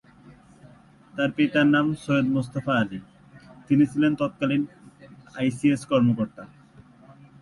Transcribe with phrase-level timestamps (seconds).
[1.13, 2.99] তার পিতার নাম সৈয়দ মোস্তফা আলী;
[3.67, 4.63] তিনি ছিলেন তৎকালীন
[5.39, 6.43] আইসিএস কর্মকর্তা।